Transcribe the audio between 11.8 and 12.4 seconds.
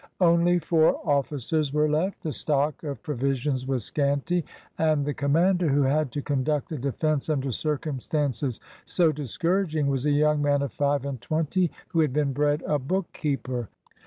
who had been